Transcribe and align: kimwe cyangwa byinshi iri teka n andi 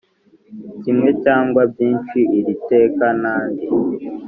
kimwe 0.81 1.09
cyangwa 1.23 1.61
byinshi 1.71 2.19
iri 2.39 2.53
teka 2.69 3.07
n 3.21 3.23
andi 3.35 3.65